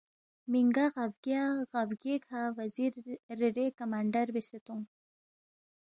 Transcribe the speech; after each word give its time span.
مِنگا 0.51 0.85
غا 0.93 1.05
بگیا 1.11 1.43
غا 1.71 1.81
بگیے 1.89 2.15
کھہ 2.25 2.41
وزیر 2.59 2.91
ریرے 3.39 3.65
کمانڈر 3.79 4.25
بیاسے 4.33 4.57
تونگ 4.65 4.85